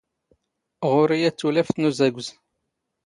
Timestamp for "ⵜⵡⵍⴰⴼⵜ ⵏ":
1.41-2.09